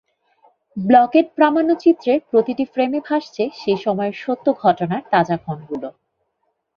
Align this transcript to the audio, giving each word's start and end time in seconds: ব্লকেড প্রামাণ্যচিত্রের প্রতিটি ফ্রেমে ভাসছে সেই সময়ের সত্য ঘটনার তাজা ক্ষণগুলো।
ব্লকেড 0.77 1.27
প্রামাণ্যচিত্রের 1.35 2.19
প্রতিটি 2.29 2.63
ফ্রেমে 2.65 2.99
ভাসছে 3.09 3.43
সেই 3.55 3.77
সময়ের 3.77 4.15
সত্য 4.23 4.45
ঘটনার 4.61 5.03
তাজা 5.11 5.35
ক্ষণগুলো। 5.37 5.89